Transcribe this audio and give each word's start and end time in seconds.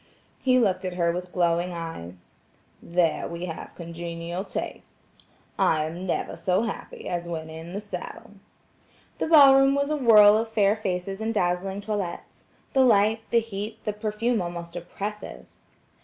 He 0.41 0.57
looked 0.57 0.83
at 0.83 0.95
her 0.95 1.11
with 1.11 1.31
glowing 1.31 1.73
eyes: 1.73 2.33
"There 2.81 3.27
we 3.27 3.45
have 3.45 3.75
congenial 3.75 4.43
tastes. 4.43 5.21
I 5.59 5.85
am 5.85 6.07
never 6.07 6.35
so 6.35 6.63
happy 6.63 7.07
as 7.07 7.27
when 7.27 7.51
in 7.51 7.73
the 7.73 7.79
saddle." 7.79 8.31
The 9.19 9.27
ball 9.27 9.55
room 9.57 9.75
was 9.75 9.91
a 9.91 9.95
whirl 9.95 10.35
of 10.39 10.47
fair 10.47 10.75
faces 10.75 11.21
and 11.21 11.31
dazzling 11.31 11.81
toilets–the 11.81 12.81
light, 12.81 13.21
the 13.29 13.41
heat, 13.41 13.77
the 13.85 13.93
perfume 13.93 14.41
almost 14.41 14.75
oppressive. 14.75 15.45